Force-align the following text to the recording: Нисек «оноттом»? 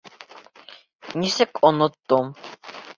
Нисек 1.19 1.63
«оноттом»? 1.71 2.35